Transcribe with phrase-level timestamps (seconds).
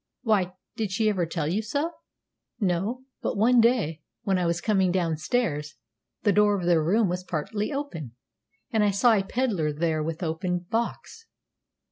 [0.23, 1.91] "Why, did she ever tell you so?"
[2.59, 5.75] "No; but one day, when I was coming down stairs,
[6.23, 8.15] the door of their room was partly open,
[8.71, 11.27] and I saw a pedler there with open box.